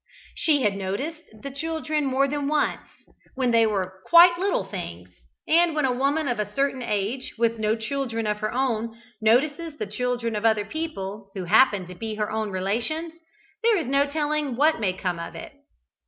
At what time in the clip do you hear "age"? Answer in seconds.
6.81-7.35